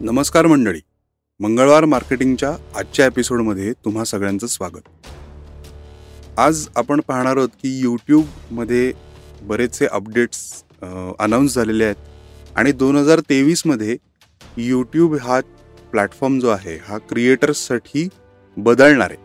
[0.00, 0.80] नमस्कार मंडळी.
[1.40, 4.88] मंगळवार मार्केटिंगच्या आजच्या एपिसोडमध्ये तुम्हा सगळ्यांचं स्वागत.
[6.38, 8.92] आज आपण पाहणार आहोत की यूट्यूबमध्ये
[9.42, 10.40] बरेचसे अपडेट्स
[10.82, 13.96] अनाऊन्स झालेले आहेत आणि दोन हजार तेवीसमध्ये
[14.58, 15.40] यूट्यूब हा
[15.92, 18.08] प्लॅटफॉर्म जो आहे हा क्रिएटर्ससाठी
[18.56, 19.20] बदलणार आहे.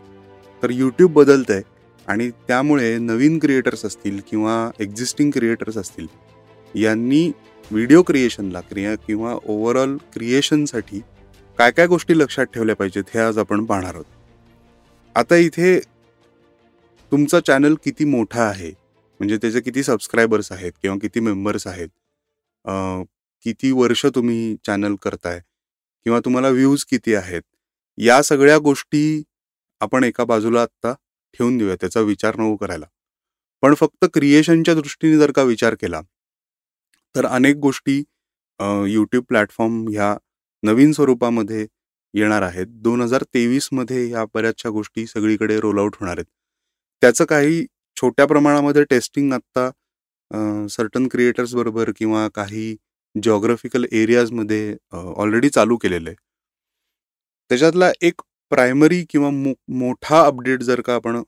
[0.62, 1.62] तर यूट्यूब बदलतं आहे
[2.08, 6.06] आणि त्यामुळे नवीन क्रिएटर्स असतील किंवा एक्झिस्टिंग क्रिएटर्स असतील
[6.74, 7.30] यांनी
[7.70, 11.00] व्हिडिओ क्रिएशनला क्रिया किंवा ओव्हरऑल क्रिएशनसाठी
[11.58, 14.04] काय काय गोष्टी लक्षात ठेवल्या पाहिजेत हे आज आपण पाहणार आहोत.
[15.16, 15.78] आता इथे
[17.12, 18.70] तुमचा चॅनल किती मोठा आहे
[19.20, 21.88] म्हणजे त्याचे किती सबस्क्रायबर्स आहेत किंवा किती मेंबर्स आहेत
[23.46, 25.40] किती वर्ष तुम्ही चॅनल करताय
[26.06, 27.42] किंवा तुम्हाला व्ह्यूज किती आहेत
[27.98, 29.22] या सगळ्या गोष्टी
[29.80, 30.92] आपण एका बाजूला आत्ता
[31.38, 32.86] ठेवून देऊया त्याचा विचार नको करायला.
[33.62, 36.00] पण फक्त क्रिएशनच्या दृष्टीने जर का विचार केला
[37.14, 37.96] तर अनेक गोष्टी
[38.92, 40.14] यूट्यूब प्लॅटफॉर्म ह्या
[40.62, 41.66] नवीन स्वरूपामध्ये
[42.14, 42.66] येणार आहेत.
[42.82, 46.26] दोन हजार तेवीसमध्ये ह्या बऱ्याचशा गोष्टी सगळीकडे रोलआउट होणार आहेत.
[47.02, 47.64] त्याचं काही
[47.96, 49.70] छोट्या प्रमाणामध्ये टेस्टिंग आत्ता
[50.70, 52.76] सर्टन क्रिएटर्स बरोबर किंवा काही
[53.14, 56.16] जॉग्राफिकल एरियाजमध्ये ऑलरेडी चालू केलेलं आहे.
[57.50, 58.20] त्याच्यातला एक
[58.52, 61.22] प्रायमरी किंवा मो मोठा अपडेट जर का आपण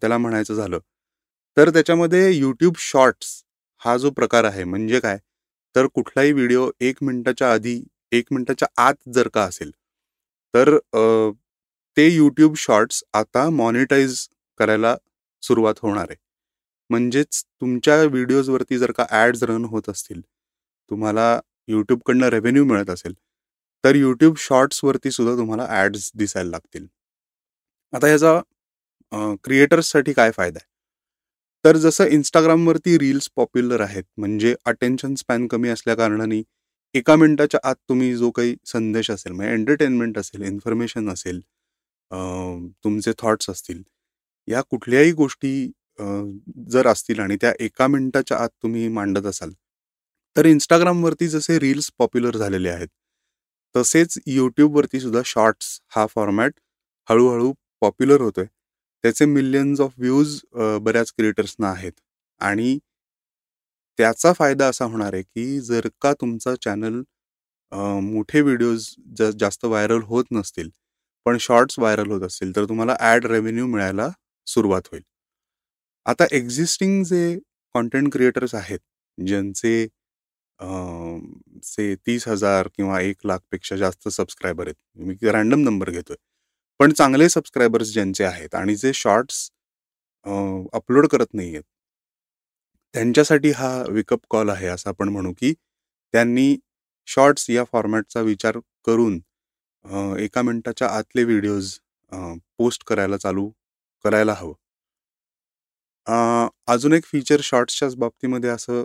[0.00, 0.78] त्याला म्हणायचं झालं
[1.56, 3.42] तर त्याच्यामध्ये यूट्यूब शॉर्ट्स
[3.82, 5.18] हा जो प्रकार आहे म्हणजे काय?
[5.74, 9.70] तर कुठलाही व्हिडिओ एक मिनिटाच्या आधी एक मिनिटाच्या आत जर का असेल
[10.54, 10.76] तर
[11.96, 14.18] ते यूट्यूब शॉर्ट्स आता मॉनिटाईज
[14.60, 14.94] करायला
[15.42, 16.16] सुरुवात होणार आहे.
[16.90, 21.38] म्हणजेच तुमच्या व्हिडिओजवरती जर का ॲड्स रन होत असतील तुम्हाला
[21.68, 23.14] यूट्यूबकडनं रेव्हेन्यू मिळत असेल
[23.84, 26.86] तर यूट्यूब शॉर्ट्सवरती सुद्धा तुम्हाला ॲड्स दिसायला लागतील.
[27.92, 28.40] आता ह्याचा
[29.44, 30.66] क्रिएटर्ससाठी काय फायदा आहे?
[31.64, 36.42] तर जसं इंस्टाग्रामवरती रील्स पॉप्युलर आहेत म्हणजे अटेन्शन स्पॅन कमी असल्या कारणाने
[36.94, 41.40] एका मिनिटाच्या आत तुम्ही जो काही संदेश असेल म्हणजे एंटरटेनमेंट असेल इन्फॉर्मेशन असेल
[42.84, 43.82] तुमचे थॉट्स असतील
[44.48, 45.52] या कुठल्याही गोष्टी
[46.70, 49.52] जर असतील आणि त्या एका मिनिटाच्या आत तुम्ही मांडत असाल
[50.36, 52.88] तर इंस्टाग्रामवरती जसे रील्स पॉप्युलर झालेले आहेत
[53.74, 56.52] तसेच यूट्यूबवरती सुद्धा शॉर्ट्स हा फॉर्मॅट
[57.08, 58.46] हळूहळू पॉप्युलर होतोय.
[59.04, 60.38] त्याचे मिलियन्स ऑफ व्ह्यूज
[60.82, 61.92] बऱ्याच क्रिएटर्सना आहेत.
[62.40, 62.78] आणि
[63.98, 67.02] त्याचा फायदा असा होणार आहे की जर का तुमचा चॅनल
[68.02, 68.86] मोठे व्हिडिओज
[69.18, 70.68] जा, जास्त व्हायरल होत नसतील
[71.26, 74.08] पण शॉर्ट्स व्हायरल होत असतील तर तुम्हाला ॲड रेव्हेन्यू मिळायला
[74.46, 75.02] सुरुवात होईल.
[76.06, 77.38] आता एक्झिस्टिंग जे
[77.74, 78.78] कॉन्टेंट क्रिएटर्स आहेत
[79.18, 79.86] ज्यांचे
[81.64, 86.16] से तीस हजार किंवा एक लाखपेक्षा जास्त सबस्क्रायबर आहेत मी रँडम नंबर घेतोय.
[86.80, 89.48] पण चांगले सबस्क्रायबर्स ज्यांचे आहेत आणि जे शॉर्ट्स
[90.72, 91.62] अपलोड करत नाही आहेत
[92.94, 95.52] त्यांच्यासाठी हा विकअप कॉल आहे असं आपण म्हणू की
[96.14, 96.56] त्यांनी
[97.08, 99.20] शॉर्ट्स या फॉर्मॅटचा विचार करून
[100.18, 101.72] एका मिनटाच्या आतले व्हिडिओज
[102.58, 103.50] पोस्ट करायला चालू
[104.04, 104.52] करायला हवं.
[106.66, 108.84] अजून एक फीचर शॉर्ट्सच्याच बाबतीमध्ये असं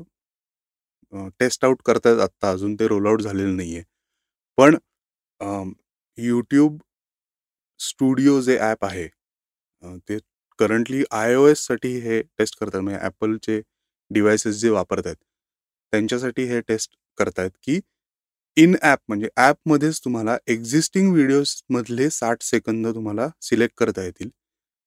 [1.40, 3.84] टेस्ट आउट करतायत आत्ता अजून ते रोल आउट झालेलं नाही आहे
[4.58, 4.78] पण
[6.18, 6.78] यूट्यूब
[7.80, 9.08] स्टुडिओ जे ॲप आहे
[10.10, 10.18] ते
[10.60, 12.82] करंटली आय ओ एससाठी हे टेस्ट करतात.
[12.82, 13.62] म्हणजे ॲपलचे
[14.12, 15.18] डिव्हायसेस जे वापरत आहेत
[15.94, 17.80] त्यांच्यासाठी हे टेस्ट करतायत की
[18.58, 24.30] इन ॲप म्हणजे ॲपमध्येच तुम्हाला एक्झिस्टिंग व्हिडिओजमधले साठ सेकंद तुम्हाला सिलेक्ट करता येतील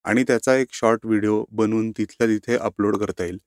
[0.05, 3.39] आणि त्याचा एक शॉर्ट व्हिडिओ बनवून तिथल्या तिथे अपलोड करता येईल.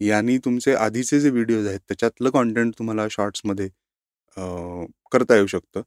[0.00, 3.68] यांनी तुमचे आधीचे जे व्हिडिओज आहेत त्याच्यातलं कॉन्टेंट तुम्हाला शॉर्ट्समध्ये
[5.12, 5.82] करता येऊ शकतं.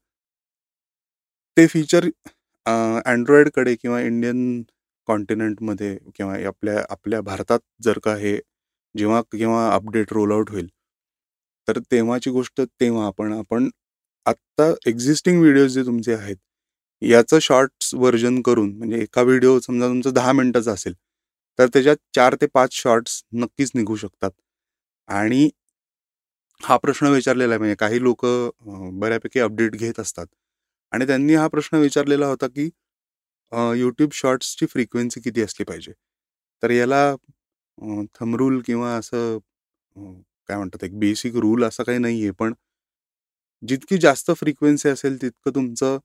[1.58, 2.06] ते फीचर
[2.66, 4.62] अँड्रॉइडकडे किंवा इंडियन
[5.08, 8.38] कॉन्टिनेंटमध्ये किंवा आपल्या आपल्या भारतात जर का हे
[8.96, 10.68] जेव्हा किंवा अपडेट रोल आउट होईल
[11.68, 13.70] तर तेव्हाची गोष्ट तेव्हा आपण आपण
[14.26, 16.38] आत्ता एक्झिस्टिंग व्हिडिओज जे तुमचे आहेत
[17.02, 20.94] याचं शॉर्ट्स व्हर्जन करून म्हणजे एका व्हिडिओ समजा तुमचं दहा मिनटाचा असेल
[21.60, 24.32] तर त्याच्यात चार ते पाच शॉर्ट्स नक्कीच निघू शकतात.
[25.10, 25.50] आणि
[26.62, 28.26] हा प्रश्न विचारलेला आहे म्हणजे काही लोक
[28.96, 30.26] बऱ्यापैकी अपडेट घेत असतात.
[30.94, 32.70] आणि त्यांनी हा प्रश्न विचारलेला होता की
[33.78, 35.92] यूट्यूब शॉर्ट्सची फ्रिक्वेन्सी किती असली पाहिजे?
[36.64, 37.16] तर याला
[38.16, 39.38] थमरूल किंवा असं
[40.50, 42.54] काय म्हणतात एक बेसिक रूल असं काही नाही आहे पण
[43.64, 45.98] जितकी जास्त फ्रिक्वेन्सी असेल तितकं तुमचं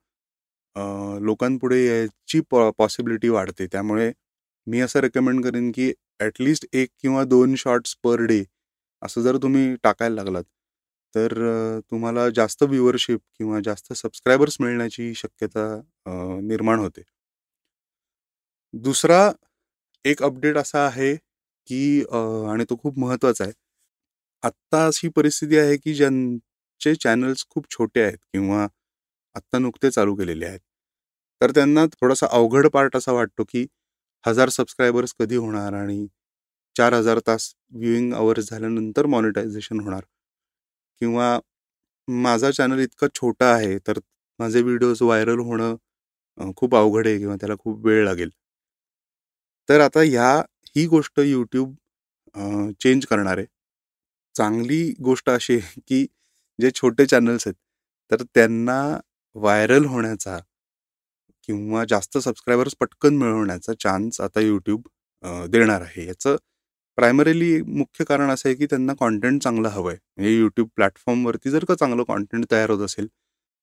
[1.23, 3.67] लोकांपुढे याची पॉ पॉसिबिलिटी वाढते.
[3.67, 4.13] त्यामुळे
[4.67, 8.43] मी असं रेकमेंड करेन की ॲटलिस्ट एक किंवा दोन शॉर्ट्स पर डे
[9.03, 10.45] असं जर तुम्ही टाकायला लागलात
[11.15, 15.67] तर अ, तुम्हाला जास्त व्ह्युअरशिप किंवा जास्त सबस्क्रायबर्स मिळण्याची शक्यता
[16.07, 16.11] अ,
[16.43, 17.03] निर्माण होते.
[18.75, 19.21] दुसरा
[20.05, 21.15] एक अपडेट असा आहे
[21.69, 22.17] की अ,
[22.51, 23.53] आणि तो खूप महत्त्वाचा आहे.
[24.43, 28.67] आत्ता अशी परिस्थिती आहे की ज्यांचे चॅनल्स खूप छोटे आहेत किंवा
[29.37, 30.61] आत्ता नुकते चालू केलेले आहेत.
[31.41, 33.67] तर त्यांना थोडासा अवघड पार्ट असा वाटतो की
[34.25, 36.07] हजार सबस्क्रायबर्स कधी होणार आणि
[36.77, 40.03] चार हजार तास व्ह्युईंग आवर्स झाल्यानंतर मॉनिटायझेशन होणार.
[41.01, 41.39] किंवा
[42.09, 43.99] माझा चॅनल इतका छोटा आहे तर
[44.39, 45.77] माझे व्हिडिओज व्हायरल होणं
[46.57, 48.31] खूप अवघड आहे किंवा त्याला खूप वेळ लागेल.
[49.69, 50.31] तर आता ह्या
[50.77, 51.75] ही गोष्ट यूट्यूब
[52.83, 53.47] चेंज करणार आहे.
[54.35, 56.07] चांगली गोष्ट अशी आहे की
[56.59, 57.55] जे छोटे चॅनल्स आहेत
[58.11, 58.79] तर त्यांना
[59.37, 60.39] व्हायरल होण्याचा
[61.49, 64.83] किंवा जास्त सबस्क्रायबर्स पटकन मिळवण्याचा चान्स आता यूट्यूब
[65.51, 66.07] देणार आहे.
[66.07, 66.37] याचं
[66.99, 71.65] प्रायमरीली मुख्य कारण असं आहे की त्यांना कॉन्टेंट चांगलं हवं आहे म्हणजे यूट्यूब प्लॅटफॉर्मवरती जर
[71.65, 73.07] का चांगलं कॉन्टेंट तयार होत असेल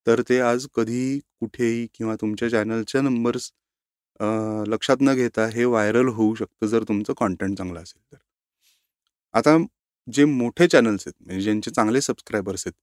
[0.07, 3.51] तर ते आज कधी कुठेही किंवा तुमच्या चॅनलच्या नंबर्स
[4.69, 8.17] लक्षात न घेता हे व्हायरल होऊ शकतं जर तुमचं कॉन्टेंट चांगलं असेल तर.
[9.33, 9.57] आता
[10.07, 12.73] जे मोठे चॅनल्स आहेत म्हणजे ज्यांचे चांगले सबस्क्रायबर्स आहेत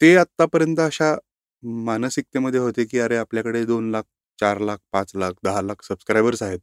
[0.00, 1.14] ते आत्तापर्यंत अशा
[1.86, 4.02] मानसिकतेमध्ये होते की अरे आपल्याकडे दोन लाख
[4.38, 6.58] चार लाख पाच लाख दहा लाख सबस्क्रायबर्स आहेत.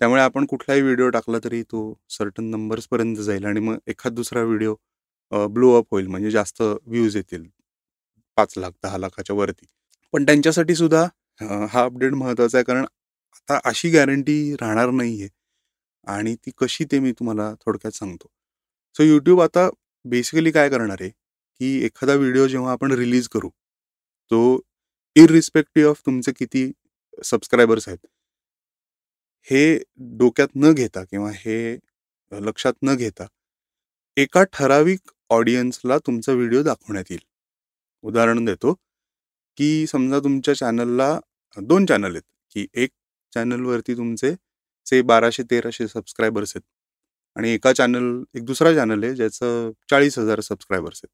[0.00, 1.80] त्यामुळे आपण कुठलाही व्हिडिओ टाकला तरी तो
[2.10, 4.74] सर्टन नंबर्सपर्यंत जाईल आणि मग एखाद दुसरा व्हिडिओ
[5.32, 7.44] ब्लो अप होईल म्हणजे जास्त व्ह्यूज येतील
[8.36, 9.66] पाच लाख दहा लाखाच्या वरती.
[10.14, 11.04] पण त्यांच्यासाठी सुद्धा
[11.72, 15.28] हा अपडेट महत्त्वाचा आहे कारण आता अशी गॅरंटी राहणार नाही आहे
[16.06, 18.28] आणि ती कशी ते मी तुम्हाला थोडक्यात सांगतो.
[18.96, 19.68] सो यूट्यूब आता
[20.04, 23.48] बेसिकली काय करणार आहे की एखादा व्हिडिओ जेव्हा आपण रिलीज करू
[24.30, 24.40] तो
[25.16, 26.70] इरिस्पेक्टिव्ह ऑफ तुमचे किती
[27.24, 28.06] सबस्क्रायबर्स आहेत
[29.48, 29.60] हे
[30.18, 31.56] डोक्यात न घेता किंवा हे
[32.32, 33.26] लक्षात न घेता
[34.16, 37.20] एका ठराविक ऑडियन्सला तुमचा व्हिडिओ दाखवण्यात येईल.
[38.04, 38.72] उदाहरण देतो
[39.58, 41.18] की समजा तुमच्या चॅनलला
[41.56, 42.22] दोन चॅनल आहेत
[42.56, 42.90] की एक
[43.32, 44.34] चॅनलवरती तुमचे
[44.86, 46.62] से बाराशे तेराशे सबस्क्रायबर्स आहेत
[47.36, 51.10] आणि एका चॅनल एक दुसरा चॅनल आहे ज्याचं चाळीस हजार सबस्क्रायबर्स आहेत.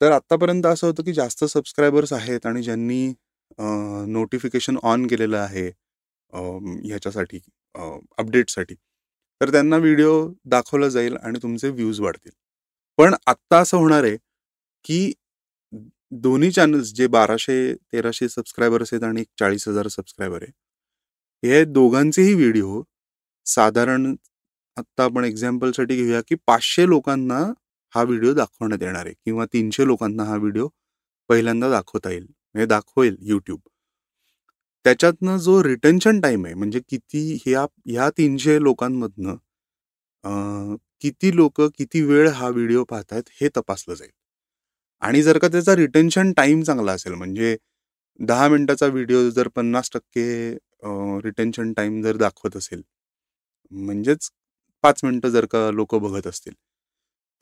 [0.00, 3.06] तर आत्तापर्यंत असं होतं की जास्त सबस्क्रायबर्स आहेत आणि ज्यांनी
[4.12, 5.66] नोटिफिकेशन ऑन केलेलं आहे
[6.32, 7.38] ह्याच्यासाठी
[7.74, 8.74] अपडेटसाठी.
[9.40, 10.12] तर त्यांना व्हिडिओ
[10.46, 12.32] दाखवला जाईल आणि तुमचे व्ह्यूज वाढतील.
[12.98, 14.16] पण आत्ता असं होणार आहे
[14.84, 15.12] की
[16.14, 20.52] दोन्ही चॅनल्स जे बाराशे तेराशे सबस्क्रायबर्स आहेत आणि एक चाळीस हजार सबस्क्रायबर आहे
[21.42, 22.82] हे दोघांचेही व्हिडिओ
[23.46, 24.14] साधारण
[24.76, 27.38] आत्ता आपण एक्झाम्पलसाठी घेऊया की पाचशे लोकांना
[27.94, 30.68] हा व्हिडिओ दाखवण्यात येणार आहे किंवा तीनशे लोकांना हा व्हिडिओ
[31.30, 32.26] पहिल्यांदा दाखवता येईल.
[32.56, 33.60] हे दाखवेल यूट्यूब
[34.84, 39.36] त्याच्यातनं जो रिटेन्शन टाइम आहे म्हणजे किती ह्या ह्या तीनशे लोकांमधनं
[41.02, 44.10] किती लोक किती वेळ हा व्हिडिओ पाहतायत हे तपासलं जाईल.
[45.02, 47.56] आणि जर का त्याचा रिटेन्शन टाइम चांगला असेल म्हणजे
[48.20, 50.26] दहा मिनिटाचा व्हिडिओ जर पन्नास टक्के
[51.24, 52.82] रिटेन्शन टाइम जर दाखवत असेल
[53.72, 54.30] म्हणजेच
[54.84, 56.54] पाच मिनिटं जर का लोक बघत असतील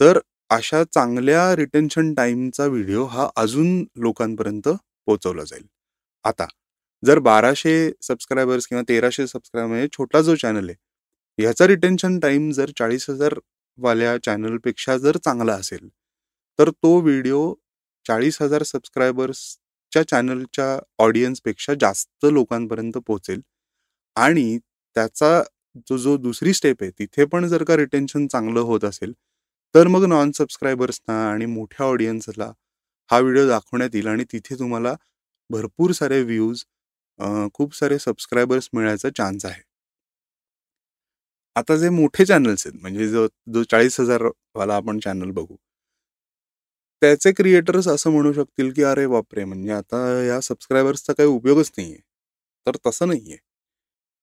[0.00, 0.18] तर
[0.50, 5.66] अशा चांगल्या रिटेन्शन टाईमचा व्हिडिओ हा अजून लोकांपर्यंत पोहोचवला जाईल.
[6.24, 6.46] आता
[7.02, 12.70] जर बाराशे सबस्क्रायबर्स किंवा तेराशे सबस्क्रायबर म्हणजे छोटा जो चॅनल आहे ह्याचा रिटेन्शन टाईम जर
[12.78, 13.34] चाळीस हजार
[13.78, 15.88] वाल्या चॅनलपेक्षा जर चांगला असेल
[16.58, 17.52] तर तो व्हिडिओ
[18.06, 23.40] चाळीस हजार सबस्क्रायबर्सच्या चॅनलच्या ऑडियन्सपेक्षा जास्त लोकांपर्यंत पोहोचेल.
[24.16, 24.58] आणि
[24.96, 25.42] त्याचा
[25.88, 29.12] जो जो दुसरी स्टेप आहे तिथे पण जर का रिटेन्शन चांगलं होत असेल
[29.74, 32.50] तर मग नॉन सबस्क्रायबर्सना आणि मोठ्या ऑडियन्सला
[33.10, 34.94] हा व्हिडिओ दाखवण्यात येईल आणि तिथे तुम्हाला
[35.50, 36.62] भरपूर सारे व्ह्यूज
[37.50, 39.60] खूप सारे सबस्क्रायबर्स मिळायचा चान्स आहे.
[41.56, 44.22] आता जे मोठे चॅनल्स आहेत म्हणजे जो जो चाळीस हजार
[44.54, 45.56] वाला आपण चॅनल बघू
[47.02, 51.96] त्याचे क्रिएटर्स असं म्हणू शकतील की अरे बापरे म्हणजे आता या सबस्क्रायबर्सचा काही उपयोगच नाहीये.
[52.66, 53.36] तर तसं नाहीये.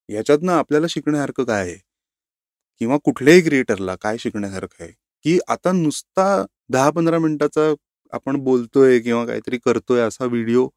[0.09, 1.77] याच्यातनं आपल्याला शिकण्यासारखं काय आहे?
[2.81, 4.91] किंवा कुठल्याही क्रिएटरला काय शिकण्यासारखं आहे?
[5.25, 7.73] की आता नुसता दहा पंधरा मिनिटाचा
[8.13, 10.67] आपण बोलतोय किंवा काहीतरी करतोय असा व्हिडिओ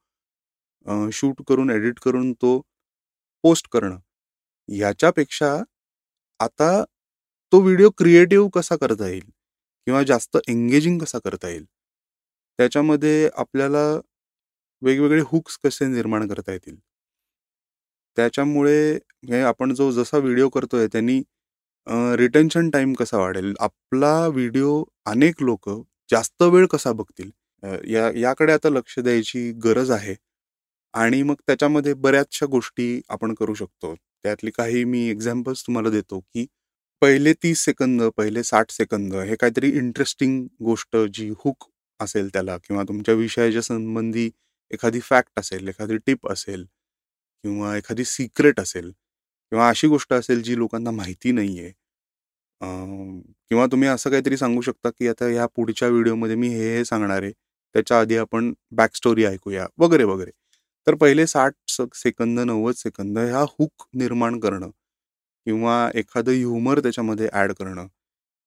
[1.13, 2.61] शूट करून एडिट करून तो
[3.45, 3.99] पोस्ट करणं.
[4.69, 5.53] याच्यापेक्षा
[6.41, 6.73] आता
[7.53, 9.25] तो व्हिडिओ क्रिएटिव्ह कसा करता येईल?
[9.87, 11.65] किंवा जास्त एंगेजिंग कसा करता येईल?
[12.59, 13.85] त्याच्यामध्ये आपल्याला
[14.83, 16.77] वेगवेगळे हुक्स कसे निर्माण करता येतील?
[18.17, 21.21] त्याच्यामुळे आपण जो जसा व्हिडिओ करतोय त्यांनी
[22.19, 23.55] रिटेन्शन टाइम कसा वाढेल?
[23.61, 25.69] आपला व्हिडिओ अनेक लोक
[26.11, 27.31] जास्त वेळ कसा बघतील?
[27.87, 30.15] या याकडे आता लक्ष द्यायची गरज आहे.
[30.97, 33.95] आणि मग त्याच्यामध्ये बऱ्याचशा गोष्टी आपण करू शकतो.
[34.25, 36.47] त्यातली काही मी एक्झाम्पल्स तुम्हाला देतो की
[37.03, 41.65] पहिले तीस सेकंद पहिले साठ सेकंद हे काहीतरी इंटरेस्टिंग गोष्ट जी हुक
[42.01, 44.31] असेल त्याला किंवा तुमच्या विषयाच्या संबंधी
[44.71, 46.65] एखादी फॅक्ट असेल एखादी टिप असेल
[47.45, 51.73] किंवा एखादी सिक्रेट असेल किंवा अशी गोष्ट असेल जी लोकांना माहिती नाही आहे
[53.51, 57.23] किंवा तुम्ही असं काहीतरी सांगू शकता की आता ह्या पुढच्या व्हिडिओमध्ये मी हे हे सांगणार
[57.23, 57.33] आहे.
[57.75, 60.31] त्याच्या आधी आपण बॅक स्टोरी ऐकूया वगैरे वगैरे.
[60.87, 61.55] तर पहिले साठ
[61.95, 64.71] सेकंद नव्वद सेकंद ह्या हुक निर्माण करणं
[65.47, 67.87] किंवा एखादं ह्युमर त्याच्यामध्ये ॲड करणं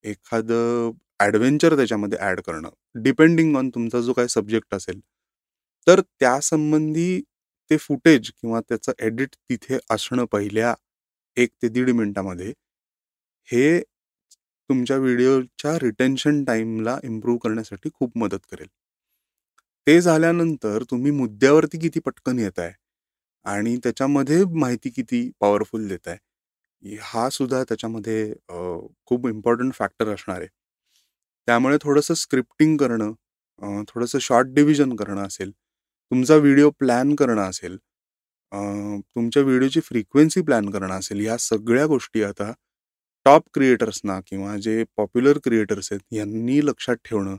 [0.03, 2.69] एखादं ॲडव्हेंचर त्याच्यामध्ये ॲड करणं
[3.03, 4.99] डिपेंडिंग ऑन तुमचा जो काही सब्जेक्ट असेल.
[5.87, 7.21] तर त्यासंबंधी
[7.71, 10.73] ते फुटेज किंवा त्याचं एडिट तिथे असणं पहिल्या
[11.37, 12.53] एक ते दीड मिनटामध्ये
[13.49, 13.79] हे
[14.69, 18.67] तुमच्या व्हिडिओच्या रिटेन्शन टाईमला इम्प्रूव्ह करण्यासाठी खूप मदत करेल.
[19.87, 22.71] ते झाल्यानंतर तुम्ही मुद्द्यावरती किती पटकन येत आहे
[23.45, 28.33] आणि त्याच्यामध्ये माहिती किती पॉवरफुल देत आहे हा सुद्धा त्याच्यामध्ये
[29.07, 30.47] खूप इम्पॉर्टंट फॅक्टर असणार आहे.
[31.47, 33.11] त्यामुळे थोडंसं स्क्रिप्टिंग करणं
[33.87, 37.77] थोडंसं शॉर्ट डिव्हिजन करणं असेल तुमचा व्हिडिओ प्लॅन करणं असेल
[38.51, 42.51] तुमच्या व्हिडिओची फ्रिक्वेन्सी प्लॅन करणं असेल या सगळ्या गोष्टी आता
[43.25, 47.35] टॉप क्रिएटर्सना किंवा जे पॉप्युलर क्रिएटर्स आहेत यांनी लक्षात ठेवणं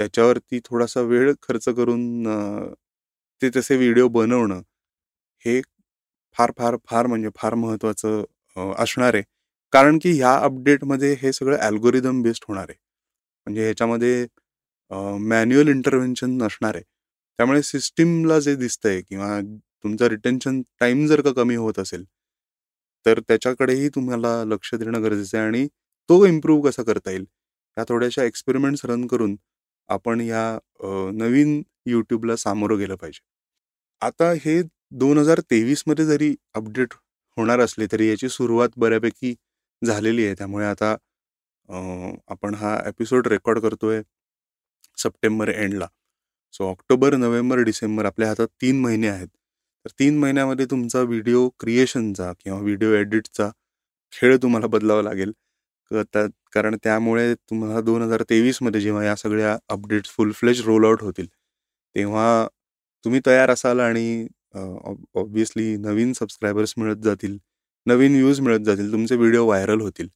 [0.00, 2.02] त्याच्यावरती थोडासा वेळ खर्च करून
[3.42, 4.60] ते तसे व्हिडिओ बनवणं
[5.44, 5.60] हे
[6.36, 8.22] फार फार फार म्हणजे फार महत्त्वाचं
[8.82, 9.22] असणार आहे.
[9.72, 12.78] कारण की ह्या अपडेटमध्ये हे सगळं ॲल्गोरिदम बेस्ड होणार आहे.
[13.46, 14.26] म्हणजे ह्याच्यामध्ये
[15.30, 16.84] मॅन्युअल इंटरव्हेन्शन नसणार आहे.
[17.38, 19.40] त्यामुळे सिस्टीमला जे दिसतंय किंवा
[19.84, 22.04] तुमचा रिटेन्शन टाइम जर का कमी होत असेल
[23.06, 25.66] तर त्याच्याकडेही तुम्हाला लक्ष देणं गरजेचं आहे आणि
[26.08, 27.22] तो इम्प्रूव्ह कसा करता येईल?
[27.76, 29.34] ह्या थोड्याशा एक्सपेरिमेंट्स रन करून
[29.88, 30.58] आपण या
[31.14, 33.20] नवीन यूट्यूबला सामोरं गेलं पाहिजे.
[34.02, 34.60] आता हे
[35.00, 36.94] दोन हजार तेवीसमध्ये जरी अपडेट
[37.36, 39.34] होणार असले तरी याची सुरुवात बऱ्यापैकी
[39.82, 40.34] झालेली आहे.
[40.34, 40.94] त्यामुळे आता
[42.30, 44.02] आपण हा एपिसोड रेकॉर्ड करतोय
[44.98, 45.86] सप्टेंबर एंडला
[46.54, 49.28] सो ऑक्टोबर नोव्हेंबर डिसेंबर आपल्या हातात तीन महिने आहेत.
[49.28, 53.50] तर तीन महिन्यामध्ये तुमचा व्हिडिओ क्रिएशनचा किंवा व्हिडिओ एडिटचा
[54.12, 55.32] खेळ तुम्हाला बदलावा लागेल.
[55.90, 61.26] कारण त्यामुळे तुम्हाला दोन हजार तेवीसमध्ये जेव्हा या सगळ्या updates full fledge roll out होतील
[61.96, 62.46] तेव्हा
[63.04, 64.26] तुम्ही तयार असाल आणि
[65.14, 67.38] ऑब्विसली नवीन सबस्क्रायबर्स मिळत जातील
[67.86, 70.08] नवीन व्ह्यूज मिळत जातील तुमचे व्हिडिओ व्हायरल होतील.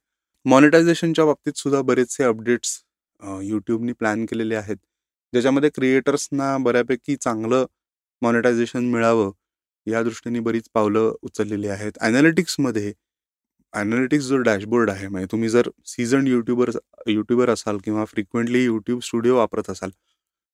[0.44, 2.80] मॉनिटायझेशनच्या बाबतीत सुद्धा बरेचसे अपडेट्स
[3.42, 4.76] यूट्यूबनी प्लॅन केलेले आहेत.
[5.32, 7.66] ज्याच्यामध्ये क्रिएटर्सना बऱ्यापैकी चांगलं
[8.22, 9.30] मॉनिटायझेशन मिळावं
[9.86, 11.92] या दृष्टीने बरीच पावलं उचललेली आहेत.
[12.00, 12.92] ॲनालिटिक्समध्ये
[13.72, 16.70] ॲनालिटिक्स जो डॅशबोर्ड आहे म्हणजे तुम्ही जर सीझन युट्यूबर
[17.08, 19.90] युट्यूबर असाल किंवा फ्रिक्वेंटली यूट्यूब स्टुडिओ वापरत असाल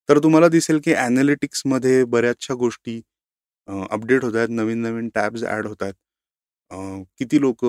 [0.09, 3.01] तर तुम्हाला दिसेल की ॲनालिटिक्समध्ये बऱ्याचशा गोष्टी
[3.91, 5.95] अपडेट होत आहेत नवीन नवीन टॅब्स ॲड होत आहेत.
[7.19, 7.65] किती लोक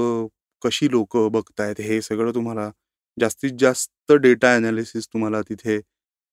[0.61, 2.69] कशी लोक बघतायत हे सगळं तुम्हाला
[3.17, 5.79] जास्तीत जास्त डेटा ॲनालिसिस तुम्हाला तिथे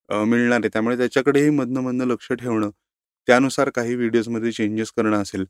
[0.08, 0.68] मिळणार आहे.
[0.72, 2.70] त्यामुळे त्याच्याकडेही मधनं मधनं लक्ष ठेवणं
[3.28, 5.44] त्यानुसार काही व्हिडिओजमध्ये चेंजेस करणं असेल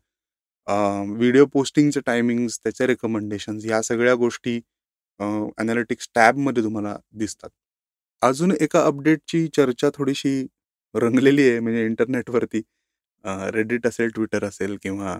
[0.66, 4.60] व्हिडिओ पोस्टिंगचे टायमिंग्स त्याचे रेकमेंडेशन्स या सगळ्या गोष्टी
[5.20, 7.50] ॲनालिटिक्स टॅबमध्ये तुम्हाला दिसतात.
[8.22, 10.40] अजून एका अपडेटची चर्चा थोडीशी
[10.94, 12.62] रंगलेली आहे म्हणजे इंटरनेटवरती
[13.52, 15.18] रेडिट असेल ट्विटर असेल किंवा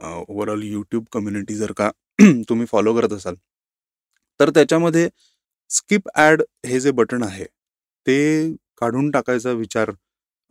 [0.00, 1.90] ओव्हरऑल यूट्यूब कम्युनिटी जर का
[2.48, 3.34] तुम्ही फॉलो करत असाल
[4.40, 5.08] तर त्याच्यामध्ये
[5.70, 7.44] स्किप ॲड हे जे बटन आहे
[8.06, 8.18] ते
[8.78, 9.90] काढून टाकायचा विचार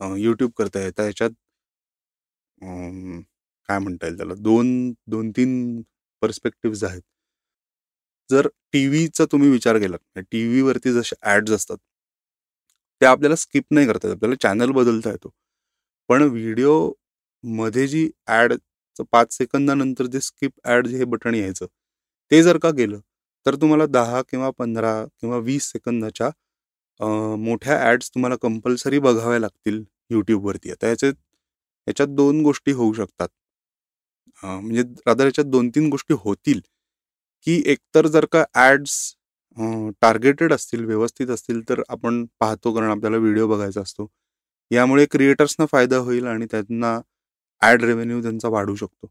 [0.01, 1.31] यूट्यूब करता आहे याच्यात
[3.69, 4.33] काय म्हणता येईल त्याला?
[4.35, 5.81] दोन दोन तीन
[6.21, 7.01] पर्स्पेक्टिव्ह आहेत.
[8.29, 11.77] जर टी व्हीचा तुम्ही विचार केला टी व्हीवरती जसे ॲड्स असतात
[13.01, 14.15] त्या आपल्याला स्किप नाही करता येत.
[14.15, 15.29] आपल्याला चॅनल बदलता येतो.
[16.09, 18.53] पण व्हिडिओमध्ये जी ॲड
[19.11, 21.65] पाच सेकंदानंतर जे स्किप ॲड हे बटन यायचं
[22.31, 22.99] ते जर का गेलं
[23.45, 26.29] तर तुम्हाला दहा किंवा पंधरा किंवा वीस सेकंदाच्या
[27.39, 33.27] मोठ्या ॲड्स तुम्हाला कंपल्सरी बघाव्या लागतील यूट्यूबवरती आता याचे याच्यात दोन गोष्टी होऊ शकतात.
[34.43, 36.59] म्हणजे रादर याच्यात दोन तीन गोष्टी होतील
[37.47, 38.95] की एकतर जर का ॲड्स
[40.01, 44.07] टार्गेटेड असतील व्यवस्थित असतील तर आपण पाहतो कारण आपल्याला व्हिडिओ बघायचा असतो.
[44.71, 46.99] यामुळे क्रिएटर्सना फायदा होईल आणि त्यांना
[47.61, 49.07] ॲड रेव्हेन्यू त्यांचा वाढू शकतो.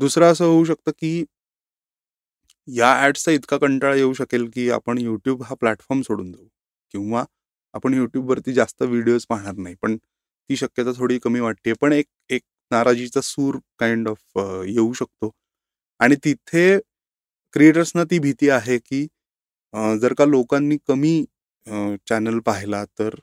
[0.00, 1.24] दुसरं असं होऊ शकतं की
[2.68, 6.46] या ॲड्सचा इतका कंटाळा येऊ शकेल की आपण यूट्यूब हा प्लॅटफॉर्म सोडून देऊ.
[6.94, 7.24] किंवा
[7.74, 9.74] आपण यूट्यूबवरती जास्त व्हिडिओज पाहणार नाही.
[9.82, 11.72] पण ती शक्यता थोडी कमी वाटते.
[11.74, 15.30] पण एक एक नाराजीचा सूर काइंड ऑफ येऊ शकतो.
[16.00, 16.78] आणि तिथे
[17.54, 19.06] क्रिएटर्सना ती भीती आहे की
[20.00, 21.24] जर का लोकांनी कमी
[22.08, 23.14] चॅनल पाहिला तर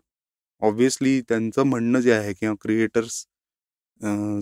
[0.61, 3.25] ऑब्व्हियसली त्यांचं म्हणणं जे आहे किंवा क्रिएटर्स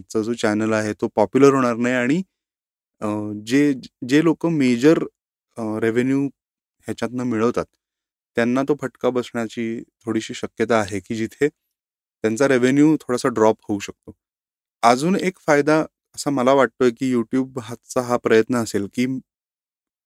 [0.09, 2.21] चा जो चॅनल आहे तो पॉप्युलर होणार नाही आणि
[3.45, 3.73] जे
[4.09, 5.03] जे लोक मेजर
[5.81, 6.25] रेव्हेन्यू
[6.87, 7.65] ह्याच्यातनं मिळवतात
[8.37, 9.65] त्यांना तो फटका बसण्याची
[10.05, 14.11] थोडीशी शक्यता आहे की जिथे त्यांचा रेव्हेन्यू थोडासा ड्रॉप होऊ शकतो.
[14.83, 15.77] अजून एक फायदा
[16.15, 19.05] असा मला वाटतोय की यूट्यूब हाचा हा प्रयत्न असेल की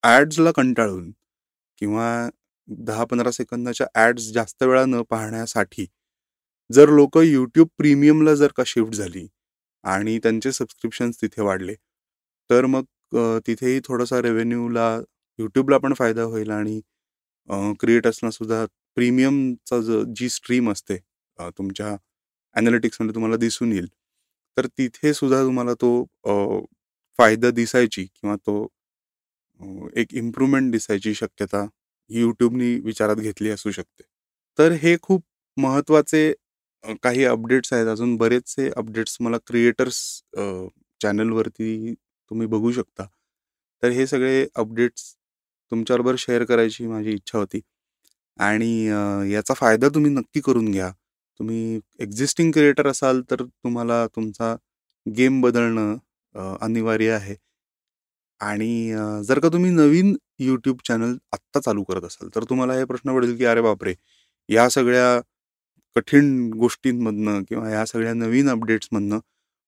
[0.03, 1.12] ॲड्सला कंटाळून
[1.82, 2.08] किंवा
[2.67, 5.86] दहा पंधरा सेकंदाच्या ॲड्स जास्त वेळा न पाहण्यासाठी
[6.70, 9.27] जर लोक यूट्यूब प्रीमियमला जर का शिफ्ट झाली
[9.84, 11.75] आणि त्यांचे सबस्क्रिप्शन्स तिथे वाढले
[12.50, 12.84] तर मग
[13.48, 14.89] तिथेही थोडासा रेव्हेन्यूला
[15.39, 16.79] यूट्यूबला पण फायदा होईल आणि
[17.79, 18.65] क्रिएटर्सना सुद्धा
[18.98, 20.98] प्रीमियमचा ज जी स्ट्रीम असते
[21.58, 21.96] तुमच्या
[22.55, 23.88] ॲनालिटिक्समध्ये तुम्हाला दिसून येईल.
[24.57, 25.89] तर तिथे सुद्धा तुम्हाला तो
[27.19, 28.67] फायदा दिसायची किंवा तो
[29.97, 31.65] एक इम्प्रूव्हमेंट दिसायची शक्यता
[32.09, 34.03] यूट्यूबनी विचारात घेतली असू शकते.
[34.59, 35.24] तर हे खूप
[35.57, 36.33] महत्त्वाचे
[37.03, 37.88] काही अपडेट्स आहेत.
[37.88, 40.00] अजून बरेचसे अपडेट्स मला क्रिएटर्स
[41.01, 43.05] चॅनलवरती तुम्ही बघू शकता.
[43.83, 45.13] तर हे सगळे अपडेट्स
[45.71, 47.62] तुमच्याबरोबर शेअर करायची माझी इच्छा होती.
[48.39, 48.71] आणि
[49.33, 50.91] याचा फायदा तुम्ही नक्की करून घ्या.
[51.39, 54.55] तुम्ही एक्झिस्टिंग क्रिएटर असाल तर तुम्हाला तुमचा
[55.05, 55.95] गेम बदलणं
[56.61, 57.35] अनिवार्य आहे.
[58.41, 58.69] आणि
[59.25, 63.35] जर का तुम्ही नवीन यूट्यूब चॅनल आत्ता चालू करत असाल तर तुम्हाला हे प्रश्न पडेल
[63.37, 63.93] की अरे बापरे!
[64.49, 65.19] या सगळ्या
[65.95, 69.19] कठीण गोष्टींमधनं किंवा या सगळ्या नवीन अपडेट्समधनं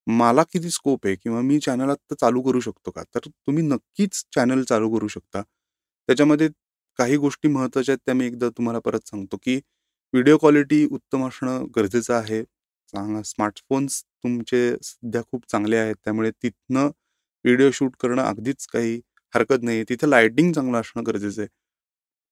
[0.07, 3.03] मला किती स्कोप आहे किंवा मी चॅनल आत्ता चालू करू शकतो का?
[3.15, 5.41] तर तुम्ही नक्कीच चॅनल चालू करू शकता.
[6.09, 6.49] त्याच्यामध्ये
[6.99, 9.59] काही गोष्टी महत्त्वाच्या आहेत त्या मी एकदा तुम्हाला परत सांगतो की
[10.13, 12.41] व्हिडिओ क्वालिटी उत्तम असणं गरजेचं आहे.
[12.93, 15.95] चांग स्मार्टफोन्स तुमचे सध्या खूप चांगले आहेत.
[16.03, 16.87] त्यामुळे तिथनं
[17.45, 18.99] व्हिडिओ शूट करणं अगदीच काही
[19.33, 21.47] हरकत नाही तिथे लायटिंग चांगलं असणं गरजेचं आहे.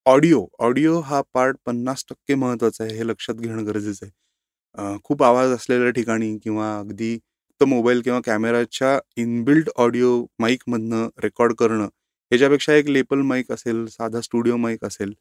[0.05, 4.97] ऑडिओ ऑडिओ हा पार्ट पन्नास टक्के महत्त्वाचा आहे हे लक्षात घेणं गरजेचं आहे.
[5.03, 7.17] खूप आवाज असलेल्या ठिकाणी किंवा अगदी
[7.61, 11.85] तर मोबाईल किंवा कॅमेराच्या इनबिल्ट ऑडिओ माईकमधनं रेकॉर्ड करणं
[12.31, 15.13] ह्याच्यापेक्षा एक लेपल माईक असेल साधा स्टुडिओ माईक असेल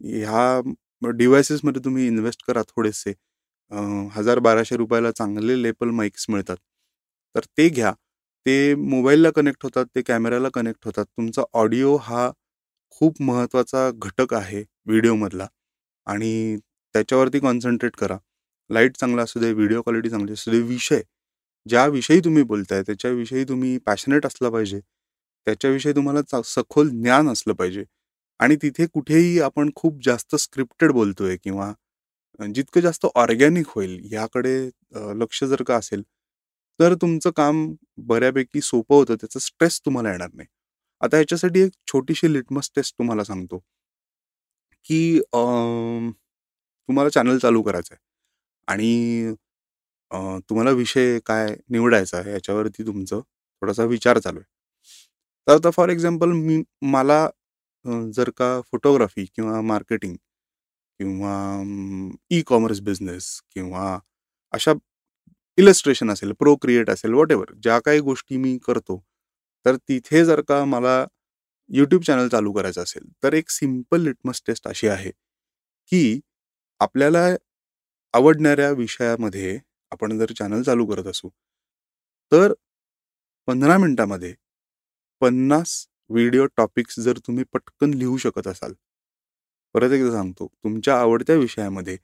[0.00, 0.60] ह्या
[1.02, 3.12] डिव्हायसेसमध्ये तुम्ही इन्व्हेस्ट करा थोडेसे.
[4.14, 6.56] हजार बाराशे रुपयाला चांगले लेपल माईक्स मिळतात.
[7.34, 7.92] तर ते घ्या.
[8.46, 11.04] ते मोबाईलला कनेक्ट होतात ते कॅमेऱ्याला कनेक्ट होतात.
[11.06, 12.30] तुमचा ऑडिओ हा
[12.92, 15.46] खूप महत्त्वाचा घटक आहे व्हिडिओमधला.
[16.06, 16.56] आणि
[16.94, 18.16] त्याच्यावरती कॉन्सन्ट्रेट करा.
[18.70, 21.02] लाइट चांगला असू दे व्हिडिओ क्वालिटी चांगली असू दे विषय.
[21.66, 24.80] ज्याविषयी तुम्ही बोलताय त्याच्याविषयी तुम्ही पॅशनेट असला पाहिजे.
[25.46, 27.84] त्याच्याविषयी तुम्हाला सखोल ज्ञान असलं पाहिजे.
[28.40, 31.72] आणि तिथे कुठेही आपण खूप जास्त स्क्रिप्टेड बोलतोय किंवा
[32.40, 34.56] जितकं जास्त ऑर्गॅनिक होईल ह्याकडे
[35.18, 36.02] लक्ष जर का असेल
[36.80, 37.66] तर तुमचं काम
[38.06, 39.14] बऱ्यापैकी सोपं होतं.
[39.16, 40.48] त्याचा स्ट्रेस तुम्हाला येणार नाही.
[41.00, 43.58] आता याच्यासाठी एक छोटीशी लिटमस टेस्ट तुम्हाला सांगतो
[44.86, 45.20] की
[46.88, 48.00] तुम्हाला चॅनल चालू करायचं आहे
[48.68, 49.34] आणि
[50.50, 53.20] तुम्हाला विषय काय निवडायचा आहे याच्यावरती तुमचं
[53.62, 54.46] थोडासा विचार चालू आहे.
[55.46, 57.26] तर आता फॉर एक्झाम्पल मी मला
[57.86, 60.16] जर का फोटोग्राफी किंवा मार्केटिंग
[61.00, 61.34] किंवा
[62.30, 63.98] ई कॉमर्स बिझनेस किंवा
[64.52, 64.72] अशा
[65.58, 69.02] इलस्ट्रेशन असेल प्रो क्रिएट असेल वॉटेवर ज्या काही गोष्टी मी करतो
[69.66, 71.04] तर तिथे जर का मला
[71.70, 75.10] यूट्यूब चॅनल चालू करायचं असेल तर एक सिंपल लिटमस टेस्ट अशी आहे
[75.92, 76.20] की
[76.80, 77.26] आपल्याला
[78.14, 79.58] आवडणाऱ्या विषयामध्ये
[79.92, 81.28] आपण जर चॅनल चालू करत असू
[82.32, 82.52] तर
[83.48, 84.34] पंधरा मिनिटामध्ये
[85.22, 88.72] पन्नास व्हिडिओ टॉपिक्स जर तुम्ही पटकन लिहू शकत असाल.
[89.74, 91.96] परत एकदा सांगतो तुमच्या आवडत्या विषयामध्ये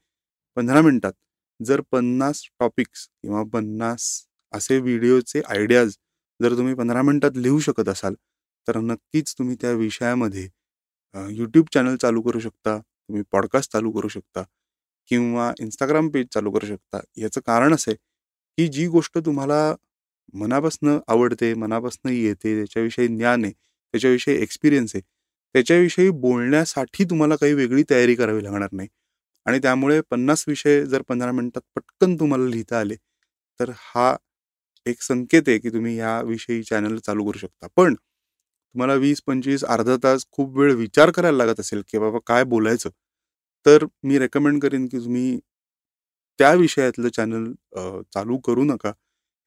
[0.56, 1.12] पंधरा मिनटात
[1.60, 4.06] जर पन्नास टॉपिक्स किंवा पन्नास
[4.52, 5.96] असे व्हिडिओचे आयडियाज
[6.40, 8.14] जर तुम्ही पंधरा मिनटात लिहू शकत असाल
[8.68, 10.48] तर नक्कीच तुम्ही त्या विषयामध्ये
[11.30, 14.42] यूट्यूब चॅनल चालू करू शकता तुम्ही पॉडकास्ट चालू करू शकता
[15.10, 17.00] किंवा इंस्टाग्राम पेज चालू करू शकता.
[17.16, 17.96] याचं कारण असं आहे
[18.58, 19.74] की जी गोष्ट तुम्हाला
[20.34, 23.52] मनापासनं आवडते मनापासनं येते त्याच्याविषयी ज्ञान आहे
[23.94, 25.02] त्याच्याविषयी एक्सपिरियन्स आहे.
[25.54, 28.88] त्याच्याविषयी बोलण्यासाठी तुम्हाला काही वेगळी तयारी करावी लागणार नाही.
[29.46, 32.94] आणि त्यामुळे पन्नास विषय जर पंधरा मिनिटात पटकन तुम्हाला लिहिता आले
[33.60, 34.14] तर हा
[34.86, 37.66] एक संकेत आहे की तुम्ही याविषयी चॅनल चालू करू शकता.
[37.76, 42.44] पण तुम्हाला वीस पंचवीस अर्धा तास खूप वेळ विचार करायला लागत असेल की बाबा काय
[42.46, 42.90] बोलायचं
[43.66, 45.38] तर मी रेकमेंड करेन की तुम्ही
[46.38, 47.52] त्या विषयातलं चॅनल
[48.14, 48.92] चालू करू नका.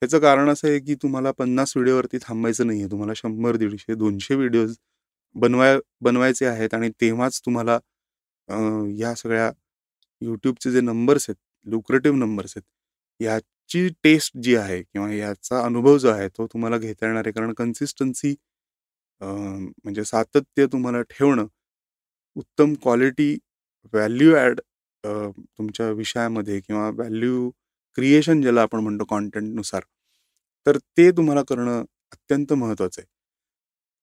[0.03, 4.35] ह्याचं कारण असं आहे की तुम्हाला पन्नास व्हिडिओवरती थांबायचं नाही आहे तुम्हाला शंभर दीडशे दोनशे
[4.35, 4.75] व्हिडिओज
[5.35, 7.77] बनवाय बनवायचे आहेत आणि तेव्हाच तुम्हाला
[8.97, 9.51] या सगळ्या
[10.21, 11.35] यूट्यूबचे जे नंबर्स आहेत
[11.65, 17.05] लुक्रेटिव्ह नंबर्स आहेत याची टेस्ट जी आहे किंवा याचा अनुभव जो आहे तो तुम्हाला घेता
[17.07, 17.31] येणार आहे.
[17.33, 18.35] कारण कन्सिस्टन्सी
[19.21, 21.47] म्हणजे सातत्य तुम्हाला ठेवणं
[22.35, 23.33] उत्तम क्वालिटी
[23.93, 24.59] व्हॅल्यू ॲड
[25.03, 27.49] तुमच्या विषयामध्ये किंवा व्हॅल्यू
[27.97, 29.83] क्रिएशन ज्याला आपण म्हणतो कॉन्टेंटनुसार
[30.65, 33.07] तर ते तुम्हाला करणं अत्यंत महत्त्वाचं आहे.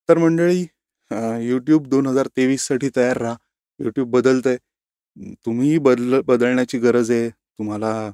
[0.09, 0.64] तर मंडळी
[1.49, 3.37] यूट्यूब दोन हजार तेवीससाठी तयार राहा.
[3.81, 4.57] यूट्यूब बदलत आहे
[5.46, 7.29] तुम्हीही बदल बदलण्याची गरज आहे.
[7.31, 8.11] तुम्हाला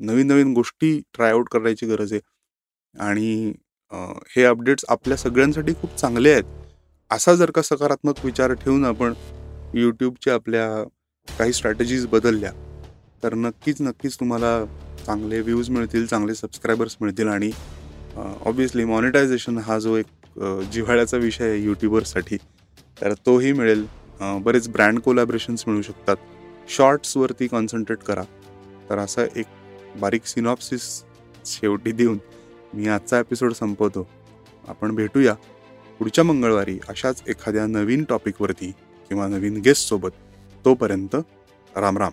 [0.00, 2.20] नवीन नवीन गोष्टी ट्रायआउट करायची गरज आहे.
[2.94, 3.52] आणि
[4.34, 6.44] हे अपडेट्स आपल्या सगळ्यांसाठी खूप चांगले आहेत.
[7.10, 9.14] असा जर का सकारात्मक विचार ठेवून आपण
[9.74, 10.66] यूट्यूबच्या आपल्या
[11.28, 12.52] काही स्ट्रॅटेजीज बदलल्या
[13.22, 14.64] तर नक्कीच नक्कीच तुम्हाला
[15.06, 17.50] चांगले व्ह्यूज मिळतील चांगले सबस्क्रायबर्स मिळतील आणि
[18.16, 20.06] ऑब्विसली मॉनिटायझेशन हा जो एक
[20.72, 22.36] जिव्हाळ्याचा विषय आहे यूट्यूबरसाठी
[23.00, 23.84] तर तोही मिळेल.
[24.44, 26.16] बरेच ब्रँड कोलॅबरेशन्स मिळू शकतात.
[26.68, 28.22] शॉर्ट्सवरती कॉन्सन्ट्रेट करा.
[28.90, 29.46] तर असा एक
[30.00, 30.82] बारीक सिनॉप्सिस
[31.46, 32.18] शेवटी देऊन
[32.74, 34.06] मी आजचा एपिसोड संपवतो.
[34.68, 35.34] आपण भेटूया
[35.98, 38.70] पुढच्या मंगळवारी अशाच एखाद्या नवीन टॉपिकवरती
[39.10, 40.10] किंवा नवीन गेस्टसोबत
[40.64, 41.16] तोपर्यंत
[41.76, 42.10] राम राम.